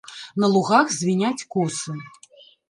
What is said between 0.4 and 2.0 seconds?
На лугах звіняць косы.